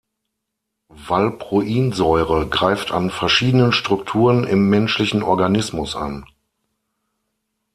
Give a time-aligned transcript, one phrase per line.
[0.89, 6.25] Valproinsäure greift an verschiedenen Strukturen im menschlichen Organismus an.